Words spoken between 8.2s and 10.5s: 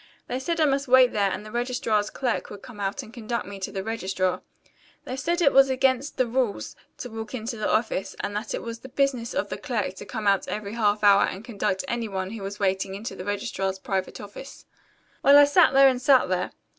that it was the business of the clerk to come out